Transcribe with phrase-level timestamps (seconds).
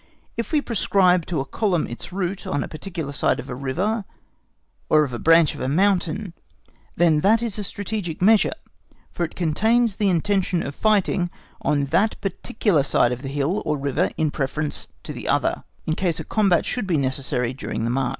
[0.35, 4.03] If we prescribe to a column its route on a particular side of a river
[4.89, 6.33] or of a branch of a mountain,
[6.95, 8.55] then that is a strategic measure,
[9.11, 11.29] for it contains the intention of fighting
[11.61, 15.93] on that particular side of the hill or river in preference to the other, in
[15.93, 18.09] case a combat should be necessary during the march.